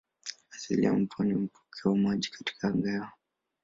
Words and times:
Asili 0.51 0.85
ya 0.85 0.93
mvua 0.93 1.25
ni 1.25 1.33
mvuke 1.33 1.81
wa 1.89 1.95
maji 1.97 2.29
katika 2.31 2.67
angahewa. 2.67 3.11